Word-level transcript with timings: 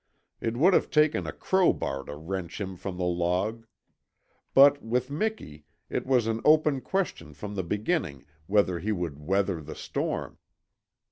It 0.39 0.57
would 0.57 0.73
have 0.73 0.89
taken 0.89 1.27
a 1.27 1.31
crowbar 1.31 2.05
to 2.05 2.15
wrench 2.15 2.59
him 2.59 2.75
from 2.75 2.97
the 2.97 3.03
log. 3.03 3.67
But 4.55 4.81
with 4.81 5.11
Miki 5.11 5.65
it 5.91 6.07
was 6.07 6.25
an 6.25 6.41
open 6.43 6.81
question 6.81 7.35
from 7.35 7.53
the 7.53 7.63
beginning 7.63 8.25
whether 8.47 8.79
he 8.79 8.91
would 8.91 9.19
weather 9.19 9.61
the 9.61 9.75
storm. 9.75 10.39